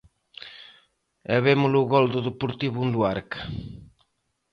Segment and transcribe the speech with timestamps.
[1.33, 3.41] E vemos o gol do Deportivo en Luarca.